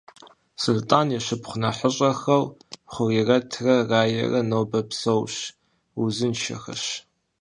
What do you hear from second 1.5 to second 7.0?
нэхъыщӏэхэу Хурирэтрэ Раерэ нобэ псэущ, узыншэхэщ.